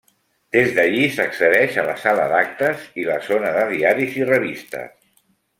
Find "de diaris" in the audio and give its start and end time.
3.59-4.21